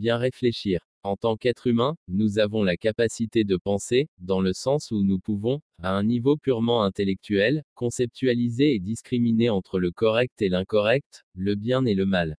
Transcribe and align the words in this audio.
Bien 0.00 0.16
réfléchir. 0.16 0.80
En 1.02 1.14
tant 1.14 1.36
qu'être 1.36 1.66
humain, 1.66 1.94
nous 2.08 2.38
avons 2.38 2.62
la 2.62 2.78
capacité 2.78 3.44
de 3.44 3.58
penser, 3.58 4.08
dans 4.18 4.40
le 4.40 4.54
sens 4.54 4.90
où 4.92 5.02
nous 5.04 5.18
pouvons, 5.18 5.60
à 5.82 5.94
un 5.94 6.04
niveau 6.04 6.38
purement 6.38 6.84
intellectuel, 6.84 7.64
conceptualiser 7.74 8.74
et 8.74 8.78
discriminer 8.78 9.50
entre 9.50 9.78
le 9.78 9.90
correct 9.90 10.40
et 10.40 10.48
l'incorrect, 10.48 11.26
le 11.34 11.54
bien 11.54 11.84
et 11.84 11.92
le 11.92 12.06
mal. 12.06 12.38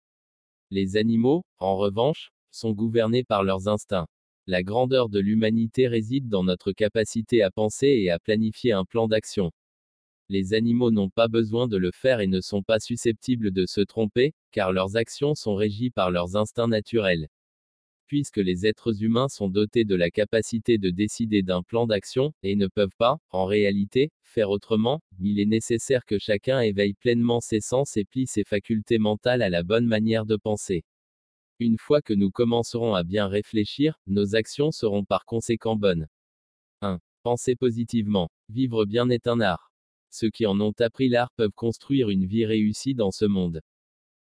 Les 0.71 0.97
animaux, 0.97 1.45
en 1.59 1.77
revanche, 1.77 2.31
sont 2.51 2.73
gouvernés 2.73 3.25
par 3.25 3.45
leurs 3.45 3.69
instincts. 3.69 4.09
La 4.47 4.63
grandeur 4.63 5.11
de 5.11 5.21
l'humanité 5.21 5.87
réside 5.87 6.31
dans 6.31 6.45
notre 6.45 6.73
capacité 6.73 7.43
à 7.43 7.51
penser 7.51 7.89
et 7.89 8.09
à 8.09 8.19
planifier 8.19 8.73
un 8.73 8.87
plan 8.87 9.07
d'action. 9.07 9.51
Les 10.31 10.55
animaux 10.55 10.91
n'ont 10.91 11.11
pas 11.11 11.29
besoin 11.29 11.69
de 11.69 11.77
le 11.77 11.91
faire 11.93 12.21
et 12.21 12.27
ne 12.27 12.41
sont 12.41 12.63
pas 12.63 12.81
susceptibles 12.81 13.51
de 13.51 13.67
se 13.67 13.83
tromper, 13.83 14.33
car 14.51 14.73
leurs 14.73 14.97
actions 14.97 15.35
sont 15.35 15.57
régies 15.57 15.91
par 15.91 16.11
leurs 16.11 16.37
instincts 16.37 16.67
naturels. 16.67 17.29
Puisque 18.11 18.39
les 18.39 18.67
êtres 18.67 19.05
humains 19.05 19.29
sont 19.29 19.49
dotés 19.49 19.85
de 19.85 19.95
la 19.95 20.11
capacité 20.11 20.79
de 20.79 20.91
décider 20.91 21.43
d'un 21.43 21.63
plan 21.63 21.87
d'action, 21.87 22.35
et 22.43 22.57
ne 22.57 22.67
peuvent 22.67 22.97
pas, 22.99 23.19
en 23.31 23.45
réalité, 23.45 24.11
faire 24.25 24.51
autrement, 24.51 25.01
il 25.21 25.39
est 25.39 25.47
nécessaire 25.47 26.05
que 26.05 26.19
chacun 26.19 26.59
éveille 26.59 26.95
pleinement 26.95 27.41
ses 27.41 27.61
sens 27.61 27.97
et 27.97 28.05
plie 28.05 28.27
ses 28.27 28.43
facultés 28.43 28.99
mentales 28.99 29.43
à 29.43 29.49
la 29.49 29.63
bonne 29.63 29.87
manière 29.87 30.27
de 30.27 30.35
penser. 30.35 30.83
Une 31.61 31.79
fois 31.79 32.03
que 32.03 32.13
nous 32.13 32.33
commencerons 32.33 32.95
à 32.95 33.05
bien 33.05 33.29
réfléchir, 33.29 34.01
nos 34.09 34.35
actions 34.35 34.73
seront 34.73 35.05
par 35.05 35.25
conséquent 35.25 35.77
bonnes. 35.77 36.09
1. 36.81 36.99
Penser 37.23 37.55
positivement. 37.55 38.29
Vivre 38.49 38.87
bien 38.87 39.09
est 39.11 39.29
un 39.29 39.41
art. 39.41 39.73
Ceux 40.11 40.31
qui 40.31 40.47
en 40.47 40.61
ont 40.61 40.75
appris 40.81 41.09
l'art 41.09 41.31
peuvent 41.37 41.55
construire 41.55 42.11
une 42.11 42.27
vie 42.27 42.45
réussie 42.45 42.97
dans 42.97 43.13
ce 43.13 43.27
monde. 43.27 43.61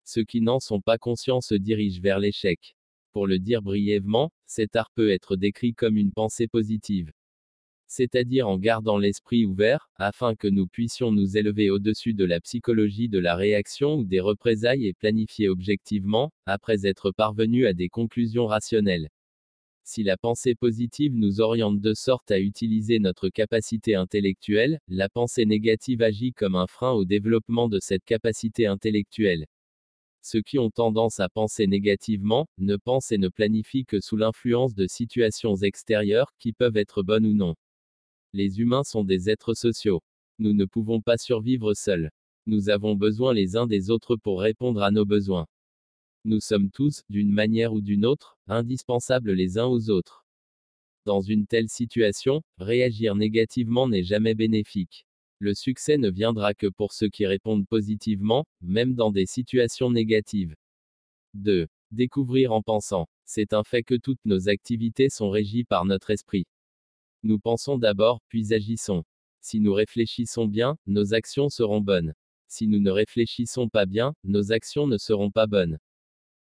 Ceux 0.04 0.26
qui 0.26 0.42
n'en 0.42 0.60
sont 0.60 0.82
pas 0.82 0.98
conscients 0.98 1.40
se 1.40 1.56
dirigent 1.56 2.02
vers 2.02 2.20
l'échec. 2.20 2.76
Pour 3.12 3.26
le 3.26 3.40
dire 3.40 3.62
brièvement, 3.62 4.32
cet 4.46 4.76
art 4.76 4.92
peut 4.94 5.10
être 5.10 5.36
décrit 5.36 5.74
comme 5.74 5.98
une 5.98 6.12
pensée 6.12 6.48
positive. 6.48 7.12
C'est-à-dire 7.88 8.48
en 8.48 8.60
gardant 8.60 9.00
l'esprit 9.00 9.46
ouvert, 9.46 9.90
afin 9.96 10.36
que 10.36 10.48
nous 10.48 10.68
puissions 10.68 11.12
nous 11.12 11.38
élever 11.38 11.72
au-dessus 11.72 12.14
de 12.14 12.24
la 12.24 12.40
psychologie 12.40 13.10
de 13.10 13.18
la 13.18 13.36
réaction 13.36 13.96
ou 13.96 14.06
des 14.06 14.20
représailles 14.20 14.86
et 14.86 14.94
planifier 14.94 15.50
objectivement, 15.50 16.32
après 16.46 16.86
être 16.86 17.12
parvenus 17.12 17.66
à 17.66 17.74
des 17.74 17.90
conclusions 17.90 18.46
rationnelles. 18.46 19.10
Si 19.84 20.04
la 20.04 20.18
pensée 20.18 20.54
positive 20.54 21.16
nous 21.16 21.42
oriente 21.42 21.82
de 21.82 21.96
sorte 21.96 22.30
à 22.30 22.40
utiliser 22.40 23.00
notre 23.00 23.30
capacité 23.30 23.96
intellectuelle, 23.96 24.80
la 24.88 25.10
pensée 25.10 25.46
négative 25.46 26.04
agit 26.04 26.32
comme 26.32 26.54
un 26.54 26.68
frein 26.68 26.92
au 26.92 27.06
développement 27.06 27.70
de 27.70 27.80
cette 27.80 28.06
capacité 28.06 28.68
intellectuelle. 28.68 29.48
Ceux 30.22 30.42
qui 30.42 30.60
ont 30.60 30.70
tendance 30.70 31.20
à 31.20 31.30
penser 31.30 31.66
négativement, 31.66 32.48
ne 32.58 32.76
pensent 32.76 33.12
et 33.12 33.18
ne 33.18 33.30
planifient 33.30 33.86
que 33.86 34.02
sous 34.02 34.18
l'influence 34.18 34.76
de 34.76 34.86
situations 34.88 35.56
extérieures, 35.56 36.34
qui 36.40 36.54
peuvent 36.54 36.78
être 36.78 37.04
bonnes 37.04 37.26
ou 37.26 37.34
non. 37.34 37.56
Les 38.34 38.60
humains 38.60 38.84
sont 38.84 39.04
des 39.04 39.30
êtres 39.30 39.54
sociaux. 39.54 40.02
Nous 40.38 40.54
ne 40.54 40.66
pouvons 40.66 41.02
pas 41.02 41.18
survivre 41.18 41.74
seuls. 41.74 42.12
Nous 42.46 42.70
avons 42.70 42.96
besoin 42.96 43.34
les 43.34 43.56
uns 43.56 43.68
des 43.68 43.90
autres 43.90 44.16
pour 44.16 44.42
répondre 44.42 44.84
à 44.84 44.92
nos 44.92 45.06
besoins. 45.06 45.48
Nous 46.26 46.42
sommes 46.42 46.70
tous, 46.70 47.04
d'une 47.10 47.32
manière 47.32 47.74
ou 47.74 47.82
d'une 47.82 48.06
autre, 48.06 48.38
indispensables 48.48 49.32
les 49.32 49.58
uns 49.58 49.66
aux 49.66 49.90
autres. 49.90 50.26
Dans 51.06 51.22
une 51.22 51.48
telle 51.48 51.70
situation, 51.70 52.44
réagir 52.58 53.16
négativement 53.16 53.88
n'est 53.88 54.04
jamais 54.04 54.36
bénéfique. 54.36 55.06
Le 55.42 55.54
succès 55.54 55.98
ne 55.98 56.10
viendra 56.10 56.54
que 56.54 56.68
pour 56.68 56.92
ceux 56.92 57.08
qui 57.08 57.26
répondent 57.26 57.66
positivement, 57.66 58.46
même 58.60 58.94
dans 58.94 59.10
des 59.10 59.26
situations 59.26 59.90
négatives. 59.90 60.54
2. 61.34 61.66
Découvrir 61.92 62.52
en 62.52 62.62
pensant. 62.62 63.08
C'est 63.26 63.54
un 63.54 63.64
fait 63.64 63.84
que 63.84 63.96
toutes 63.96 64.20
nos 64.26 64.50
activités 64.50 65.10
sont 65.10 65.30
régies 65.30 65.64
par 65.64 65.86
notre 65.86 66.10
esprit. 66.10 66.46
Nous 67.24 67.40
pensons 67.40 67.78
d'abord, 67.78 68.20
puis 68.28 68.54
agissons. 68.54 69.06
Si 69.40 69.62
nous 69.62 69.74
réfléchissons 69.74 70.46
bien, 70.46 70.78
nos 70.88 71.14
actions 71.14 71.48
seront 71.48 71.80
bonnes. 71.80 72.14
Si 72.50 72.68
nous 72.68 72.80
ne 72.80 72.92
réfléchissons 72.92 73.70
pas 73.70 73.86
bien, 73.86 74.14
nos 74.26 74.52
actions 74.52 74.88
ne 74.88 74.98
seront 74.98 75.32
pas 75.32 75.48
bonnes. 75.48 75.80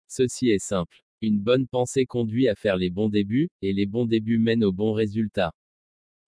Ceci 0.06 0.50
est 0.50 0.64
simple. 0.64 1.02
Une 1.20 1.40
bonne 1.40 1.66
pensée 1.66 2.06
conduit 2.06 2.46
à 2.46 2.54
faire 2.54 2.76
les 2.76 2.90
bons 2.90 3.08
débuts, 3.08 3.50
et 3.60 3.72
les 3.72 3.86
bons 3.86 4.06
débuts 4.06 4.38
mènent 4.38 4.62
aux 4.62 4.72
bons 4.72 4.92
résultats. 4.92 5.52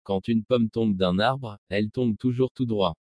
Quand 0.06 0.28
une 0.28 0.44
pomme 0.44 0.70
tombe 0.70 0.96
d'un 0.96 1.18
arbre, 1.18 1.58
elle 1.68 1.90
tombe 1.90 2.16
toujours 2.16 2.52
tout 2.52 2.64
droit. 2.64 2.94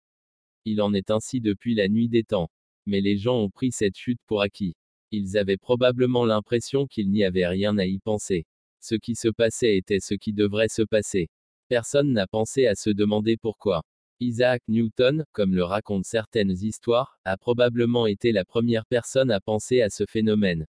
Il 0.65 0.81
en 0.81 0.95
est 0.95 1.11
ainsi 1.11 1.41
depuis 1.41 1.75
la 1.75 1.89
nuit 1.89 2.09
des 2.09 2.23
temps. 2.23 2.49
Mais 2.87 3.01
les 3.01 3.17
gens 3.17 3.41
ont 3.41 3.51
pris 3.51 3.73
cette 3.73 3.97
chute 3.97 4.21
pour 4.25 4.41
acquis. 4.41 4.77
Ils 5.11 5.37
avaient 5.37 5.57
probablement 5.57 6.25
l'impression 6.25 6.87
qu'il 6.87 7.11
n'y 7.11 7.25
avait 7.25 7.49
rien 7.49 7.77
à 7.79 7.87
y 7.87 7.99
penser. 7.99 8.47
Ce 8.81 8.95
qui 8.95 9.17
se 9.17 9.27
passait 9.27 9.77
était 9.77 9.99
ce 9.99 10.15
qui 10.15 10.33
devrait 10.33 10.69
se 10.69 10.83
passer. 10.83 11.29
Personne 11.67 12.13
n'a 12.13 12.29
pensé 12.29 12.69
à 12.69 12.77
se 12.77 12.91
demander 12.91 13.37
pourquoi. 13.37 13.83
Isaac 14.21 14.63
Newton, 14.69 15.25
comme 15.33 15.57
le 15.57 15.65
racontent 15.65 16.05
certaines 16.05 16.53
histoires, 16.53 17.19
a 17.25 17.37
probablement 17.37 18.07
été 18.07 18.31
la 18.31 18.45
première 18.45 18.87
personne 18.87 19.33
à 19.33 19.41
penser 19.41 19.83
à 19.83 19.91
ce 19.91 20.07
phénomène. 20.07 20.69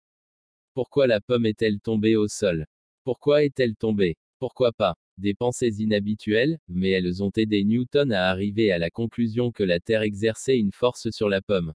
Pourquoi 0.73 1.05
la 1.05 1.21
pomme 1.21 1.45
est-elle 1.45 1.79
tombée 1.79 2.15
au 2.15 2.27
sol? 2.27 2.65
Pourquoi 3.03 3.43
est-elle 3.43 3.75
tombée? 3.75 4.17
Pourquoi 4.39 4.71
pas? 4.71 4.95
Des 5.17 5.33
pensées 5.33 5.81
inhabituelles, 5.81 6.59
mais 6.67 6.89
elles 6.89 7.23
ont 7.23 7.31
aidé 7.35 7.63
Newton 7.63 8.11
à 8.11 8.29
arriver 8.29 8.71
à 8.71 8.79
la 8.79 8.89
conclusion 8.89 9.51
que 9.51 9.63
la 9.63 9.79
Terre 9.79 10.01
exerçait 10.01 10.57
une 10.57 10.71
force 10.71 11.09
sur 11.11 11.29
la 11.29 11.41
pomme. 11.41 11.73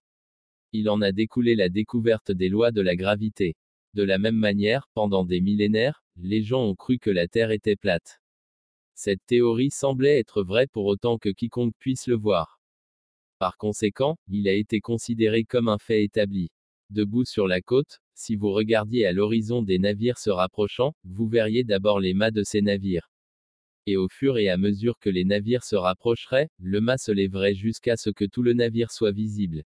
Il 0.72 0.91
en 0.91 1.00
a 1.00 1.12
découlé 1.12 1.54
la 1.54 1.69
découverte 1.69 2.32
des 2.32 2.48
lois 2.48 2.72
de 2.72 2.81
la 2.81 2.97
gravité. 2.97 3.56
De 3.94 4.03
la 4.03 4.19
même 4.19 4.37
manière, 4.37 4.88
pendant 4.93 5.25
des 5.25 5.41
millénaires, 5.41 6.03
les 6.16 6.43
gens 6.43 6.65
ont 6.65 6.75
cru 6.75 6.98
que 6.98 7.10
la 7.10 7.28
Terre 7.28 7.50
était 7.50 7.77
plate. 7.77 8.21
Cette 8.94 9.25
théorie 9.27 9.71
semblait 9.71 10.19
être 10.19 10.43
vraie 10.43 10.66
pour 10.66 10.87
autant 10.87 11.19
que 11.19 11.28
quiconque 11.28 11.75
puisse 11.78 12.06
le 12.06 12.16
voir. 12.16 12.60
Par 13.38 13.56
conséquent, 13.56 14.19
il 14.27 14.48
a 14.48 14.53
été 14.53 14.81
considéré 14.81 15.44
comme 15.44 15.69
un 15.69 15.78
fait 15.78 16.03
établi. 16.03 16.50
Debout 16.91 17.25
sur 17.25 17.47
la 17.47 17.60
côte, 17.60 18.00
si 18.15 18.34
vous 18.34 18.50
regardiez 18.50 19.06
à 19.06 19.12
l'horizon 19.12 19.62
des 19.62 19.78
navires 19.78 20.19
se 20.19 20.31
rapprochant, 20.31 20.94
vous 21.04 21.28
verriez 21.28 21.62
d'abord 21.62 22.00
les 22.00 22.15
mâts 22.15 22.32
de 22.32 22.43
ces 22.43 22.62
navires 22.62 23.09
et 23.87 23.97
au 23.97 24.09
fur 24.09 24.39
et 24.39 24.49
à 24.49 24.56
mesure 24.56 24.99
que 24.99 25.11
les 25.11 25.25
navires 25.25 25.65
se 25.65 25.77
rapprocheraient, 25.77 26.50
le 26.59 26.81
mât 26.81 26.99
se 26.99 27.12
lèverait 27.12 27.55
jusqu'à 27.55 27.97
ce 27.97 28.11
que 28.11 28.25
tout 28.25 28.43
le 28.43 28.53
navire 28.53 28.91
soit 28.91 29.12
visible. 29.12 29.65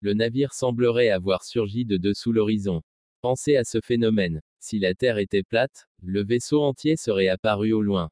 Le 0.00 0.14
navire 0.14 0.52
semblerait 0.54 1.10
avoir 1.10 1.44
surgi 1.44 1.84
de 1.84 1.96
dessous 1.96 2.32
l'horizon. 2.32 2.82
Pensez 3.20 3.56
à 3.56 3.64
ce 3.64 3.80
phénomène. 3.80 4.40
Si 4.60 4.78
la 4.78 4.94
Terre 4.94 5.18
était 5.18 5.42
plate, 5.42 5.86
le 6.02 6.24
vaisseau 6.24 6.62
entier 6.62 6.96
serait 6.96 7.28
apparu 7.28 7.72
au 7.72 7.82
loin. 7.82 8.10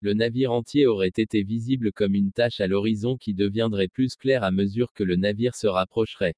Le 0.00 0.12
navire 0.12 0.52
entier 0.52 0.86
aurait 0.86 1.08
été 1.08 1.42
visible 1.42 1.92
comme 1.92 2.14
une 2.14 2.32
tache 2.32 2.60
à 2.60 2.66
l'horizon 2.66 3.16
qui 3.16 3.32
deviendrait 3.32 3.88
plus 3.88 4.16
claire 4.16 4.44
à 4.44 4.50
mesure 4.50 4.92
que 4.92 5.04
le 5.04 5.16
navire 5.16 5.54
se 5.54 5.66
rapprocherait. 5.66 6.34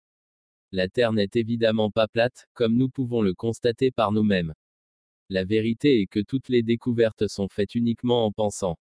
La 0.72 0.88
Terre 0.88 1.12
n'est 1.12 1.30
évidemment 1.34 1.90
pas 1.90 2.06
plate, 2.06 2.46
comme 2.54 2.76
nous 2.76 2.88
pouvons 2.88 3.22
le 3.22 3.34
constater 3.34 3.90
par 3.90 4.12
nous-mêmes. 4.12 4.52
La 5.28 5.44
vérité 5.44 6.02
est 6.02 6.06
que 6.06 6.20
toutes 6.20 6.48
les 6.48 6.62
découvertes 6.62 7.26
sont 7.26 7.48
faites 7.48 7.74
uniquement 7.74 8.26
en 8.26 8.30
pensant. 8.30 8.78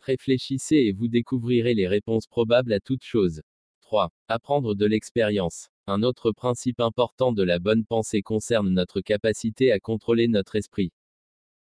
Réfléchissez 0.00 0.76
et 0.76 0.92
vous 0.92 1.08
découvrirez 1.08 1.72
les 1.72 1.88
réponses 1.88 2.26
probables 2.26 2.74
à 2.74 2.80
toutes 2.80 3.04
choses. 3.04 3.40
3. 3.80 4.10
Apprendre 4.28 4.74
de 4.74 4.84
l'expérience. 4.84 5.70
Un 5.86 6.02
autre 6.02 6.30
principe 6.32 6.80
important 6.80 7.32
de 7.32 7.42
la 7.42 7.58
bonne 7.58 7.86
pensée 7.86 8.20
concerne 8.20 8.68
notre 8.68 9.00
capacité 9.00 9.72
à 9.72 9.80
contrôler 9.80 10.28
notre 10.28 10.56
esprit. 10.56 10.92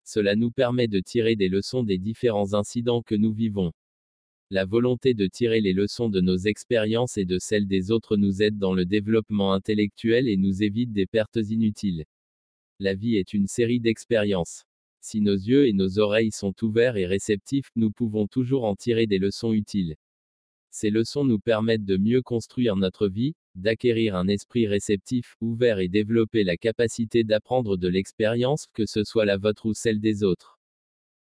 Cela 0.03 0.35
nous 0.35 0.49
permet 0.49 0.87
de 0.87 0.99
tirer 1.01 1.35
des 1.35 1.47
leçons 1.47 1.83
des 1.83 1.99
différents 1.99 2.55
incidents 2.55 3.03
que 3.03 3.13
nous 3.13 3.31
vivons. 3.31 3.73
La 4.49 4.65
volonté 4.65 5.13
de 5.13 5.27
tirer 5.27 5.61
les 5.61 5.73
leçons 5.73 6.09
de 6.09 6.19
nos 6.19 6.37
expériences 6.37 7.17
et 7.17 7.25
de 7.25 7.37
celles 7.37 7.67
des 7.67 7.91
autres 7.91 8.17
nous 8.17 8.41
aide 8.41 8.57
dans 8.57 8.73
le 8.73 8.85
développement 8.85 9.53
intellectuel 9.53 10.27
et 10.27 10.37
nous 10.37 10.63
évite 10.63 10.91
des 10.91 11.05
pertes 11.05 11.37
inutiles. 11.37 12.05
La 12.81 12.95
vie 12.95 13.17
est 13.17 13.33
une 13.33 13.47
série 13.47 13.81
d'expériences. 13.81 14.63
Si 15.01 15.19
nos 15.19 15.35
yeux 15.35 15.67
et 15.67 15.73
nos 15.73 15.99
oreilles 15.99 16.31
sont 16.31 16.53
ouverts 16.61 16.95
et 16.95 17.05
réceptifs, 17.05 17.69
nous 17.75 17.91
pouvons 17.91 18.25
toujours 18.25 18.63
en 18.63 18.77
tirer 18.77 19.05
des 19.05 19.17
leçons 19.17 19.51
utiles. 19.51 19.97
Ces 20.71 20.89
leçons 20.89 21.25
nous 21.25 21.39
permettent 21.39 21.83
de 21.83 21.97
mieux 21.97 22.21
construire 22.21 22.77
notre 22.77 23.09
vie, 23.09 23.35
d'acquérir 23.55 24.15
un 24.15 24.29
esprit 24.29 24.65
réceptif, 24.65 25.35
ouvert 25.41 25.79
et 25.79 25.89
développer 25.89 26.45
la 26.45 26.55
capacité 26.55 27.25
d'apprendre 27.25 27.75
de 27.75 27.89
l'expérience, 27.89 28.67
que 28.71 28.85
ce 28.85 29.03
soit 29.03 29.25
la 29.25 29.35
vôtre 29.35 29.65
ou 29.65 29.73
celle 29.73 29.99
des 29.99 30.23
autres. 30.23 30.57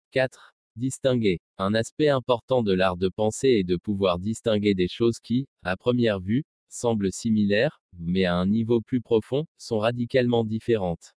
4. 0.09 0.55
Distinguer. 0.75 1.39
Un 1.59 1.75
aspect 1.75 2.09
important 2.09 2.63
de 2.63 2.73
l'art 2.73 2.97
de 2.97 3.09
penser 3.09 3.49
est 3.49 3.63
de 3.63 3.75
pouvoir 3.75 4.17
distinguer 4.17 4.73
des 4.73 4.87
choses 4.87 5.19
qui, 5.19 5.45
à 5.61 5.77
première 5.77 6.19
vue, 6.19 6.45
semblent 6.67 7.11
similaires, 7.11 7.79
mais 7.99 8.25
à 8.25 8.37
un 8.37 8.47
niveau 8.47 8.81
plus 8.81 9.01
profond, 9.01 9.45
sont 9.59 9.77
radicalement 9.77 10.45
différentes. 10.45 11.13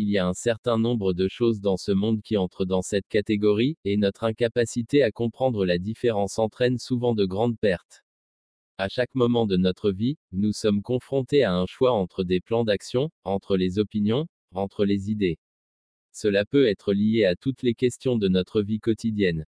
Il 0.00 0.10
y 0.10 0.18
a 0.18 0.28
un 0.28 0.32
certain 0.32 0.78
nombre 0.78 1.12
de 1.12 1.26
choses 1.26 1.60
dans 1.60 1.76
ce 1.76 1.90
monde 1.90 2.22
qui 2.22 2.36
entrent 2.36 2.64
dans 2.64 2.82
cette 2.82 3.08
catégorie, 3.08 3.76
et 3.84 3.96
notre 3.96 4.22
incapacité 4.22 5.02
à 5.02 5.10
comprendre 5.10 5.66
la 5.66 5.78
différence 5.78 6.38
entraîne 6.38 6.78
souvent 6.78 7.16
de 7.16 7.24
grandes 7.24 7.58
pertes. 7.58 8.04
À 8.78 8.88
chaque 8.88 9.12
moment 9.16 9.44
de 9.44 9.56
notre 9.56 9.90
vie, 9.90 10.16
nous 10.30 10.52
sommes 10.52 10.82
confrontés 10.82 11.42
à 11.42 11.52
un 11.52 11.66
choix 11.66 11.90
entre 11.90 12.22
des 12.22 12.40
plans 12.40 12.62
d'action, 12.62 13.10
entre 13.24 13.56
les 13.56 13.80
opinions, 13.80 14.28
entre 14.54 14.84
les 14.84 15.10
idées. 15.10 15.40
Cela 16.12 16.44
peut 16.44 16.68
être 16.68 16.92
lié 16.92 17.24
à 17.24 17.34
toutes 17.34 17.62
les 17.64 17.74
questions 17.74 18.16
de 18.16 18.28
notre 18.28 18.62
vie 18.62 18.78
quotidienne. 18.78 19.46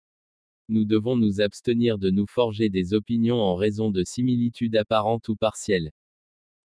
Nous 0.70 0.86
devons 0.86 1.18
nous 1.18 1.42
abstenir 1.42 1.98
de 1.98 2.10
nous 2.10 2.26
forger 2.26 2.70
des 2.70 2.94
opinions 2.94 3.42
en 3.42 3.56
raison 3.56 3.92
de 3.92 4.06
similitudes 4.06 4.78
apparentes 4.78 5.28
ou 5.28 5.36
partielles. 5.36 5.92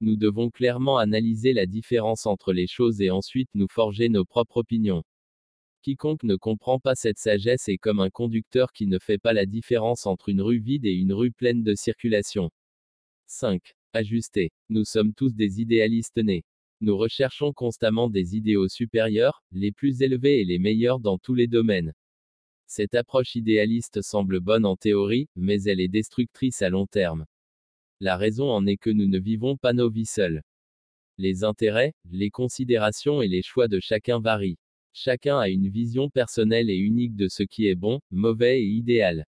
Nous 0.02 0.16
devons 0.16 0.50
clairement 0.50 0.98
analyser 0.98 1.54
la 1.54 1.68
différence 1.68 2.26
entre 2.26 2.54
les 2.54 2.66
choses 2.66 3.02
et 3.02 3.12
ensuite 3.12 3.50
nous 3.54 3.68
forger 3.70 4.10
nos 4.10 4.26
propres 4.26 4.58
opinions. 4.58 5.04
Quiconque 5.84 6.24
ne 6.24 6.36
comprend 6.36 6.80
pas 6.80 6.96
cette 6.96 7.20
sagesse 7.20 7.70
est 7.70 7.78
comme 7.78 8.00
un 8.00 8.10
conducteur 8.10 8.72
qui 8.72 8.88
ne 8.88 8.98
fait 8.98 9.20
pas 9.20 9.34
la 9.34 9.46
différence 9.46 10.08
entre 10.08 10.30
une 10.30 10.42
rue 10.42 10.60
vide 10.60 10.88
et 10.88 10.94
une 10.94 11.14
rue 11.14 11.32
pleine 11.32 11.62
de 11.62 11.76
circulation. 11.76 12.50
5. 13.28 13.62
Ajuster. 13.94 14.52
Nous 14.70 14.86
sommes 14.86 15.14
tous 15.14 15.36
des 15.36 15.62
idéalistes 15.62 16.18
nés. 16.18 16.46
Nous 16.82 16.98
recherchons 16.98 17.54
constamment 17.54 18.10
des 18.10 18.36
idéaux 18.36 18.70
supérieurs, 18.70 19.44
les 19.52 19.72
plus 19.72 20.02
élevés 20.02 20.42
et 20.42 20.46
les 20.46 20.58
meilleurs 20.58 21.00
dans 21.00 21.20
tous 21.20 21.36
les 21.36 21.48
domaines. 21.48 21.94
Cette 22.66 22.96
approche 22.96 23.36
idéaliste 23.36 24.02
semble 24.02 24.40
bonne 24.40 24.66
en 24.66 24.76
théorie, 24.76 25.30
mais 25.36 25.62
elle 25.62 25.80
est 25.80 25.88
destructrice 25.88 26.64
à 26.64 26.70
long 26.70 26.88
terme. 26.88 27.28
La 28.04 28.18
raison 28.18 28.50
en 28.50 28.66
est 28.66 28.78
que 28.78 28.90
nous 28.90 29.06
ne 29.06 29.20
vivons 29.20 29.58
pas 29.58 29.74
nos 29.74 29.92
vies 29.92 30.08
seuls. 30.08 30.42
Les 31.20 31.44
intérêts, 31.44 31.94
les 32.10 32.32
considérations 32.32 33.22
et 33.22 33.28
les 33.28 33.44
choix 33.44 33.68
de 33.68 33.80
chacun 33.80 34.20
varient. 34.20 34.58
Chacun 34.92 35.38
a 35.38 35.50
une 35.50 35.70
vision 35.70 36.10
personnelle 36.10 36.72
et 36.72 36.78
unique 36.78 37.16
de 37.16 37.28
ce 37.28 37.44
qui 37.44 37.68
est 37.68 37.76
bon, 37.76 38.00
mauvais 38.10 38.64
et 38.64 38.66
idéal. 38.66 39.28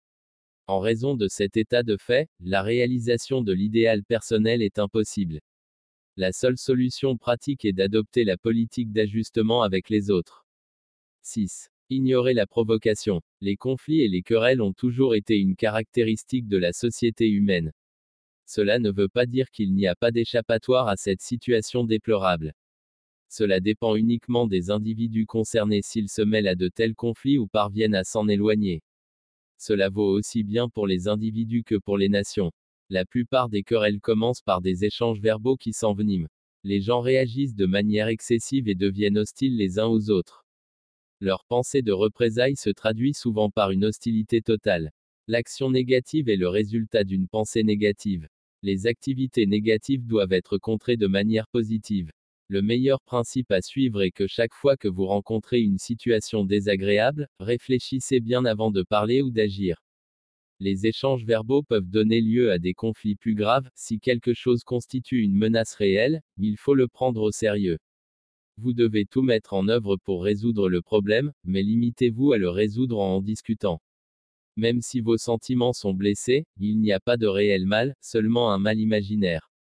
En 0.66 0.80
raison 0.80 1.16
de 1.16 1.28
cet 1.28 1.56
état 1.56 1.82
de 1.82 1.96
fait, 1.96 2.28
la 2.40 2.60
réalisation 2.60 3.40
de 3.40 3.54
l'idéal 3.54 4.04
personnel 4.04 4.60
est 4.60 4.78
impossible. 4.78 5.40
La 6.18 6.30
seule 6.32 6.58
solution 6.58 7.16
pratique 7.16 7.64
est 7.64 7.72
d'adopter 7.72 8.24
la 8.24 8.36
politique 8.36 8.92
d'ajustement 8.92 9.62
avec 9.62 9.88
les 9.88 10.10
autres. 10.10 10.44
6. 11.22 11.70
Ignorer 11.88 12.34
la 12.34 12.46
provocation. 12.46 13.22
Les 13.40 13.56
conflits 13.56 14.02
et 14.02 14.08
les 14.08 14.20
querelles 14.20 14.60
ont 14.60 14.74
toujours 14.74 15.14
été 15.14 15.38
une 15.38 15.56
caractéristique 15.56 16.48
de 16.48 16.58
la 16.58 16.74
société 16.74 17.30
humaine. 17.30 17.72
Cela 18.50 18.78
ne 18.78 18.90
veut 18.90 19.10
pas 19.10 19.26
dire 19.26 19.50
qu'il 19.50 19.74
n'y 19.74 19.86
a 19.86 19.94
pas 19.94 20.10
d'échappatoire 20.10 20.88
à 20.88 20.96
cette 20.96 21.20
situation 21.20 21.84
déplorable. 21.84 22.54
Cela 23.28 23.60
dépend 23.60 23.94
uniquement 23.94 24.46
des 24.46 24.70
individus 24.70 25.26
concernés 25.26 25.82
s'ils 25.82 26.08
se 26.08 26.22
mêlent 26.22 26.48
à 26.48 26.54
de 26.54 26.68
tels 26.68 26.94
conflits 26.94 27.36
ou 27.36 27.46
parviennent 27.46 27.94
à 27.94 28.04
s'en 28.04 28.26
éloigner. 28.26 28.82
Cela 29.58 29.90
vaut 29.90 30.10
aussi 30.10 30.44
bien 30.44 30.70
pour 30.70 30.86
les 30.86 31.08
individus 31.08 31.62
que 31.62 31.74
pour 31.74 31.98
les 31.98 32.08
nations. 32.08 32.50
La 32.88 33.04
plupart 33.04 33.50
des 33.50 33.62
querelles 33.62 34.00
commencent 34.00 34.40
par 34.40 34.62
des 34.62 34.86
échanges 34.86 35.20
verbaux 35.20 35.58
qui 35.58 35.74
s'enveniment. 35.74 36.28
Les 36.64 36.80
gens 36.80 37.02
réagissent 37.02 37.54
de 37.54 37.66
manière 37.66 38.08
excessive 38.08 38.66
et 38.66 38.74
deviennent 38.74 39.18
hostiles 39.18 39.58
les 39.58 39.78
uns 39.78 39.88
aux 39.88 40.08
autres. 40.08 40.46
Leur 41.20 41.44
pensée 41.44 41.82
de 41.82 41.92
représailles 41.92 42.56
se 42.56 42.70
traduit 42.70 43.12
souvent 43.12 43.50
par 43.50 43.72
une 43.72 43.84
hostilité 43.84 44.40
totale. 44.40 44.90
L'action 45.26 45.70
négative 45.70 46.30
est 46.30 46.36
le 46.36 46.48
résultat 46.48 47.04
d'une 47.04 47.28
pensée 47.28 47.62
négative. 47.62 48.26
Les 48.62 48.88
activités 48.88 49.46
négatives 49.46 50.04
doivent 50.04 50.32
être 50.32 50.58
contrées 50.58 50.96
de 50.96 51.06
manière 51.06 51.46
positive. 51.46 52.10
Le 52.48 52.60
meilleur 52.60 53.00
principe 53.02 53.52
à 53.52 53.62
suivre 53.62 54.02
est 54.02 54.10
que 54.10 54.26
chaque 54.26 54.52
fois 54.52 54.76
que 54.76 54.88
vous 54.88 55.06
rencontrez 55.06 55.60
une 55.60 55.78
situation 55.78 56.44
désagréable, 56.44 57.28
réfléchissez 57.38 58.18
bien 58.18 58.44
avant 58.44 58.72
de 58.72 58.82
parler 58.82 59.22
ou 59.22 59.30
d'agir. 59.30 59.80
Les 60.58 60.86
échanges 60.86 61.24
verbaux 61.24 61.62
peuvent 61.62 61.88
donner 61.88 62.20
lieu 62.20 62.50
à 62.50 62.58
des 62.58 62.74
conflits 62.74 63.14
plus 63.14 63.36
graves, 63.36 63.70
si 63.76 64.00
quelque 64.00 64.34
chose 64.34 64.64
constitue 64.64 65.22
une 65.22 65.36
menace 65.36 65.74
réelle, 65.74 66.20
il 66.36 66.56
faut 66.56 66.74
le 66.74 66.88
prendre 66.88 67.22
au 67.22 67.30
sérieux. 67.30 67.78
Vous 68.56 68.72
devez 68.72 69.04
tout 69.04 69.22
mettre 69.22 69.52
en 69.54 69.68
œuvre 69.68 69.96
pour 69.98 70.24
résoudre 70.24 70.68
le 70.68 70.82
problème, 70.82 71.32
mais 71.44 71.62
limitez-vous 71.62 72.32
à 72.32 72.38
le 72.38 72.50
résoudre 72.50 72.98
en 72.98 73.18
en 73.18 73.22
discutant. 73.22 73.80
Même 74.58 74.82
si 74.82 75.00
vos 75.00 75.16
sentiments 75.16 75.72
sont 75.72 75.94
blessés, 75.94 76.44
il 76.58 76.80
n'y 76.80 76.90
a 76.90 76.98
pas 76.98 77.16
de 77.16 77.28
réel 77.28 77.64
mal, 77.64 77.94
seulement 78.00 78.50
un 78.52 78.58
mal 78.58 78.80
imaginaire. 78.80 79.52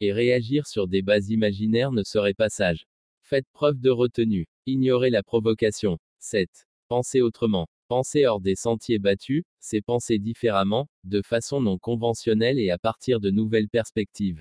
Et 0.00 0.10
réagir 0.10 0.66
sur 0.66 0.88
des 0.88 1.02
bases 1.02 1.28
imaginaires 1.28 1.92
ne 1.92 2.02
serait 2.02 2.32
pas 2.32 2.48
sage. 2.48 2.86
Faites 3.20 3.46
preuve 3.52 3.78
de 3.78 3.90
retenue. 3.90 4.46
Ignorez 4.64 5.10
la 5.10 5.22
provocation. 5.22 5.98
7. 6.18 6.48
Pensez 6.88 7.20
autrement. 7.20 7.68
Penser 7.88 8.24
hors 8.24 8.40
des 8.40 8.54
sentiers 8.54 8.98
battus, 8.98 9.42
c'est 9.60 9.82
penser 9.82 10.18
différemment, 10.18 10.88
de 11.04 11.20
façon 11.20 11.60
non 11.60 11.76
conventionnelle 11.76 12.58
et 12.58 12.70
à 12.70 12.78
partir 12.78 13.20
de 13.20 13.28
nouvelles 13.28 13.68
perspectives. 13.68 14.40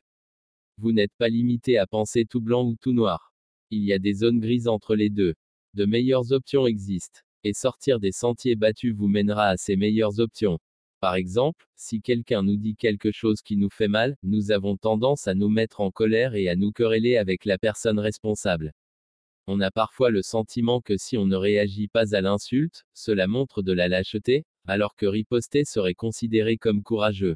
Vous 0.77 0.93
n'êtes 0.93 1.13
pas 1.17 1.27
limité 1.27 1.77
à 1.77 1.85
penser 1.85 2.23
tout 2.23 2.39
blanc 2.39 2.65
ou 2.65 2.77
tout 2.79 2.93
noir. 2.93 3.33
Il 3.71 3.83
y 3.83 3.91
a 3.91 3.99
des 3.99 4.13
zones 4.13 4.39
grises 4.39 4.69
entre 4.69 4.95
les 4.95 5.09
deux. 5.09 5.35
De 5.73 5.83
meilleures 5.83 6.31
options 6.31 6.65
existent. 6.65 7.19
Et 7.43 7.53
sortir 7.53 7.99
des 7.99 8.11
sentiers 8.11 8.55
battus 8.55 8.93
vous 8.93 9.07
mènera 9.07 9.47
à 9.47 9.57
ces 9.57 9.75
meilleures 9.75 10.19
options. 10.19 10.59
Par 10.99 11.15
exemple, 11.15 11.65
si 11.75 11.99
quelqu'un 11.99 12.43
nous 12.43 12.57
dit 12.57 12.75
quelque 12.75 13.11
chose 13.11 13.41
qui 13.41 13.57
nous 13.57 13.71
fait 13.71 13.87
mal, 13.87 14.15
nous 14.21 14.51
avons 14.51 14.77
tendance 14.77 15.27
à 15.27 15.33
nous 15.33 15.49
mettre 15.49 15.81
en 15.81 15.89
colère 15.89 16.35
et 16.35 16.47
à 16.47 16.55
nous 16.55 16.71
quereller 16.71 17.17
avec 17.17 17.45
la 17.45 17.57
personne 17.57 17.97
responsable. 17.97 18.73
On 19.47 19.59
a 19.59 19.71
parfois 19.71 20.11
le 20.11 20.21
sentiment 20.21 20.81
que 20.81 20.97
si 20.97 21.17
on 21.17 21.25
ne 21.25 21.35
réagit 21.35 21.87
pas 21.87 22.15
à 22.15 22.21
l'insulte, 22.21 22.85
cela 22.93 23.25
montre 23.25 23.63
de 23.63 23.73
la 23.73 23.87
lâcheté, 23.87 24.45
alors 24.67 24.95
que 24.95 25.07
riposter 25.07 25.65
serait 25.65 25.95
considéré 25.95 26.57
comme 26.57 26.83
courageux. 26.83 27.35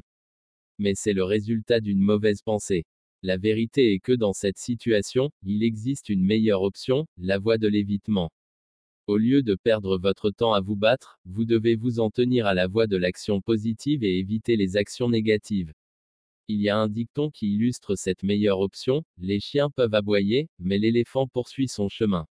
Mais 0.78 0.94
c'est 0.94 1.12
le 1.12 1.24
résultat 1.24 1.80
d'une 1.80 2.00
mauvaise 2.00 2.42
pensée. 2.42 2.84
La 3.22 3.36
vérité 3.36 3.94
est 3.94 3.98
que 3.98 4.12
dans 4.12 4.32
cette 4.32 4.58
situation, 4.58 5.32
il 5.42 5.64
existe 5.64 6.08
une 6.08 6.24
meilleure 6.24 6.62
option, 6.62 7.08
la 7.16 7.38
voie 7.38 7.58
de 7.58 7.66
l'évitement. 7.66 8.30
Au 9.06 9.18
lieu 9.18 9.44
de 9.44 9.54
perdre 9.54 9.98
votre 9.98 10.32
temps 10.32 10.52
à 10.52 10.60
vous 10.60 10.74
battre, 10.74 11.20
vous 11.26 11.44
devez 11.44 11.76
vous 11.76 12.00
en 12.00 12.10
tenir 12.10 12.46
à 12.46 12.54
la 12.54 12.66
voie 12.66 12.88
de 12.88 12.96
l'action 12.96 13.40
positive 13.40 14.02
et 14.02 14.18
éviter 14.18 14.56
les 14.56 14.76
actions 14.76 15.08
négatives. 15.08 15.72
Il 16.48 16.60
y 16.60 16.68
a 16.68 16.76
un 16.76 16.88
dicton 16.88 17.30
qui 17.30 17.54
illustre 17.54 17.94
cette 17.94 18.24
meilleure 18.24 18.58
option, 18.58 19.04
les 19.18 19.38
chiens 19.38 19.70
peuvent 19.70 19.94
aboyer, 19.94 20.48
mais 20.58 20.78
l'éléphant 20.78 21.28
poursuit 21.28 21.68
son 21.68 21.88
chemin. 21.88 22.26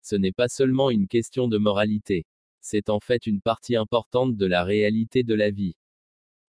Ce 0.00 0.14
n'est 0.14 0.30
pas 0.30 0.46
seulement 0.46 0.90
une 0.90 1.08
question 1.08 1.48
de 1.48 1.58
moralité. 1.58 2.24
C'est 2.60 2.88
en 2.88 3.00
fait 3.00 3.26
une 3.26 3.40
partie 3.40 3.74
importante 3.74 4.36
de 4.36 4.46
la 4.46 4.62
réalité 4.62 5.24
de 5.24 5.34
la 5.34 5.50
vie. 5.50 5.74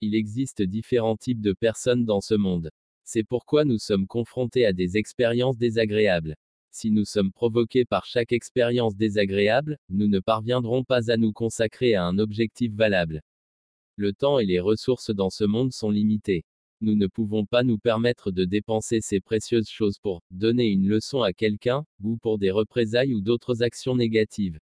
Il 0.03 0.15
existe 0.15 0.61
différents 0.61 1.17
types 1.17 1.41
de 1.41 1.55
personnes 1.55 2.05
dans 2.05 2.21
ce 2.21 2.35
monde. 2.35 2.71
C'est 3.05 3.25
pourquoi 3.25 3.65
nous 3.65 3.79
sommes 3.79 4.07
confrontés 4.07 4.67
à 4.67 4.75
des 4.75 4.99
expériences 4.99 5.57
désagréables. 5.57 6.37
Si 6.79 6.91
nous 6.91 7.07
sommes 7.07 7.33
provoqués 7.33 7.87
par 7.87 8.05
chaque 8.05 8.33
expérience 8.33 8.97
désagréable, 8.97 9.79
nous 9.89 10.09
ne 10.09 10.21
parviendrons 10.21 10.85
pas 10.85 11.11
à 11.11 11.17
nous 11.17 11.33
consacrer 11.33 11.95
à 11.95 12.05
un 12.05 12.19
objectif 12.19 12.71
valable. 12.75 13.23
Le 13.97 14.13
temps 14.13 14.39
et 14.39 14.45
les 14.45 14.61
ressources 14.61 15.11
dans 15.11 15.31
ce 15.31 15.45
monde 15.45 15.73
sont 15.73 15.89
limités. 15.89 16.45
Nous 16.83 16.95
ne 16.95 17.07
pouvons 17.07 17.47
pas 17.47 17.63
nous 17.63 17.79
permettre 17.79 18.31
de 18.31 18.45
dépenser 18.45 19.01
ces 19.01 19.21
précieuses 19.21 19.71
choses 19.71 19.99
pour 19.99 20.21
donner 20.31 20.67
une 20.67 20.87
leçon 20.87 21.23
à 21.23 21.33
quelqu'un, 21.33 21.87
ou 22.03 22.19
pour 22.19 22.37
des 22.37 22.51
représailles 22.51 23.15
ou 23.15 23.23
d'autres 23.23 23.63
actions 23.63 23.97
négatives. 23.97 24.59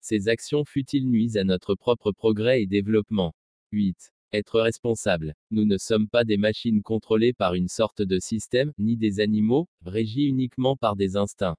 Ces 0.00 0.28
actions 0.28 0.64
futiles 0.64 1.10
nuisent 1.10 1.36
à 1.36 1.44
notre 1.44 1.74
propre 1.74 2.10
progrès 2.10 2.62
et 2.62 2.66
développement. 2.66 3.34
8. 3.70 4.13
Être 4.32 4.60
responsable. 4.60 5.34
Nous 5.50 5.64
ne 5.64 5.78
sommes 5.78 6.08
pas 6.08 6.24
des 6.24 6.36
machines 6.36 6.82
contrôlées 6.82 7.32
par 7.32 7.54
une 7.54 7.68
sorte 7.68 8.02
de 8.02 8.18
système, 8.18 8.72
ni 8.78 8.96
des 8.96 9.20
animaux, 9.20 9.68
régis 9.84 10.28
uniquement 10.28 10.76
par 10.76 10.96
des 10.96 11.16
instincts. 11.16 11.56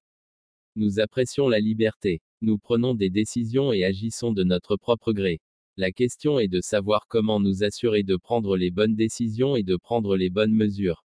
Nous 0.76 1.00
apprécions 1.00 1.48
la 1.48 1.60
liberté. 1.60 2.22
Nous 2.42 2.58
prenons 2.58 2.96
des 2.96 3.10
décisions 3.10 3.72
et 3.72 3.86
agissons 3.86 4.34
de 4.34 4.44
notre 4.44 4.76
propre 4.76 5.14
gré. 5.14 5.40
La 5.78 5.92
question 5.92 6.38
est 6.40 6.48
de 6.48 6.62
savoir 6.62 7.08
comment 7.08 7.40
nous 7.40 7.64
assurer 7.64 8.04
de 8.04 8.18
prendre 8.18 8.58
les 8.58 8.72
bonnes 8.72 8.96
décisions 8.96 9.56
et 9.56 9.64
de 9.64 9.78
prendre 9.78 10.18
les 10.18 10.30
bonnes 10.30 10.54
mesures. 10.54 11.06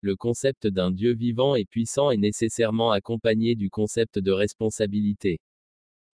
Le 0.00 0.16
concept 0.16 0.66
d'un 0.66 0.90
Dieu 0.90 1.14
vivant 1.14 1.56
et 1.56 1.64
puissant 1.64 2.10
est 2.10 2.16
nécessairement 2.16 2.90
accompagné 2.90 3.54
du 3.54 3.70
concept 3.70 4.18
de 4.18 4.30
responsabilité. 4.30 5.40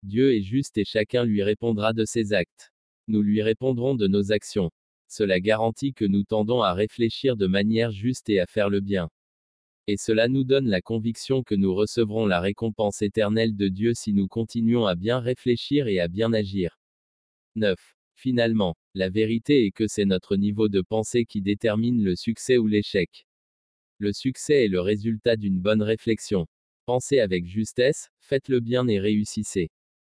Dieu 0.03 0.35
est 0.35 0.41
juste 0.41 0.77
et 0.77 0.85
chacun 0.85 1.23
lui 1.23 1.43
répondra 1.43 1.93
de 1.93 2.05
ses 2.05 2.33
actes 2.33 2.70
nous 3.07 3.21
lui 3.21 3.41
répondrons 3.41 3.95
de 3.95 4.07
nos 4.07 4.31
actions. 4.31 4.71
Cela 5.07 5.39
garantit 5.39 5.93
que 5.93 6.05
nous 6.05 6.23
tendons 6.23 6.61
à 6.61 6.73
réfléchir 6.73 7.35
de 7.35 7.47
manière 7.47 7.91
juste 7.91 8.29
et 8.29 8.39
à 8.39 8.45
faire 8.45 8.69
le 8.69 8.79
bien. 8.79 9.09
Et 9.87 9.97
cela 9.97 10.27
nous 10.27 10.43
donne 10.43 10.67
la 10.67 10.81
conviction 10.81 11.43
que 11.43 11.55
nous 11.55 11.73
recevrons 11.73 12.25
la 12.25 12.39
récompense 12.39 13.01
éternelle 13.01 13.55
de 13.55 13.67
Dieu 13.67 13.93
si 13.93 14.13
nous 14.13 14.27
continuons 14.27 14.85
à 14.85 14.95
bien 14.95 15.19
réfléchir 15.19 15.87
et 15.87 15.99
à 15.99 16.07
bien 16.07 16.31
agir. 16.33 16.79
9. 17.55 17.77
Finalement, 18.13 18.75
la 18.93 19.09
vérité 19.09 19.65
est 19.65 19.71
que 19.71 19.87
c'est 19.87 20.05
notre 20.05 20.35
niveau 20.35 20.69
de 20.69 20.81
pensée 20.81 21.25
qui 21.25 21.41
détermine 21.41 22.03
le 22.03 22.15
succès 22.15 22.57
ou 22.57 22.67
l'échec. 22.67 23.25
Le 23.97 24.13
succès 24.13 24.65
est 24.65 24.69
le 24.69 24.79
résultat 24.79 25.35
d'une 25.35 25.59
bonne 25.59 25.81
réflexion. 25.81 26.47
Pensez 26.85 27.19
avec 27.19 27.45
justesse, 27.45 28.09
faites 28.19 28.47
le 28.47 28.59
bien 28.59 28.87
et 28.87 28.99
réussissez. 28.99 29.71